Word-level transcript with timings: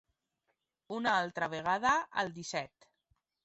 Una 0.95 1.13
altra 1.19 1.51
vegada 1.57 1.95
al 2.23 2.35
disset. 2.41 2.93